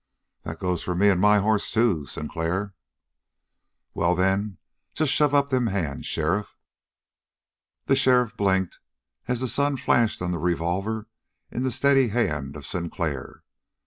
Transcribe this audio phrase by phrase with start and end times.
[0.41, 2.73] "That goes for me and my hoss, too, Sinclair."
[3.93, 4.57] "Well, then,
[4.95, 6.57] just shove up them hands, sheriff!"
[7.85, 8.79] The sheriff blinked,
[9.27, 11.07] as the sun flashed on the revolver
[11.51, 13.43] in the steady hand of Sinclair.